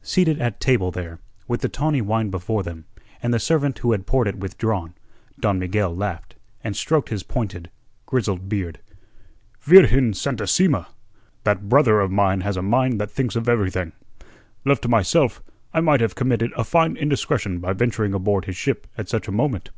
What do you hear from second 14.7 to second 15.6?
to myself,